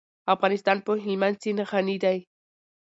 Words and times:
افغانستان 0.33 0.77
په 0.85 0.91
هلمند 1.03 1.35
سیند 1.41 1.59
غني 1.71 1.97
دی. 2.03 2.17